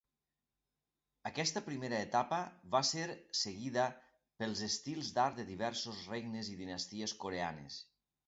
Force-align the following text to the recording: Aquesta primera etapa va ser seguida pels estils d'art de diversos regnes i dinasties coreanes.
Aquesta 1.29 1.61
primera 1.65 1.99
etapa 2.05 2.37
va 2.75 2.81
ser 2.93 3.03
seguida 3.41 3.85
pels 4.41 4.65
estils 4.69 5.13
d'art 5.19 5.37
de 5.41 5.47
diversos 5.51 6.01
regnes 6.15 6.53
i 6.55 6.57
dinasties 6.63 7.17
coreanes. 7.25 7.79